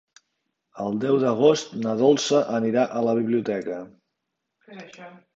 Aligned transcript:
El 0.83 0.95
deu 1.01 1.17
d'agost 1.23 1.75
na 1.83 1.91
Dolça 1.99 2.41
anirà 2.59 2.85
a 2.99 3.03
la 3.09 3.13
biblioteca. 3.19 3.77